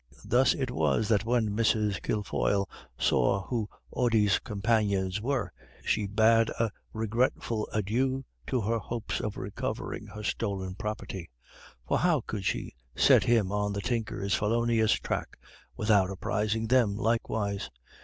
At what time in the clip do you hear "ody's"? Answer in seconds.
3.95-4.39